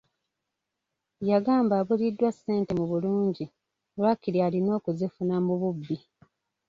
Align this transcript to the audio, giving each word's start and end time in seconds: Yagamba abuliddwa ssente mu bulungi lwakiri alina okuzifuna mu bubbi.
Yagamba 1.29 1.73
abuliddwa 1.81 2.29
ssente 2.35 2.71
mu 2.79 2.85
bulungi 2.91 3.45
lwakiri 3.97 4.39
alina 4.47 4.69
okuzifuna 4.77 5.35
mu 5.45 5.53
bubbi. 5.61 5.97